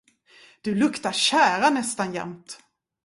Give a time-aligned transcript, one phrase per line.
[0.63, 2.59] Du luktar tjära nästan jämt.